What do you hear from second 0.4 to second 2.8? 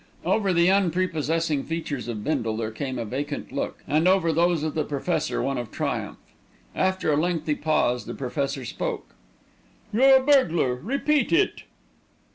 the unprepossessing features of Bindle there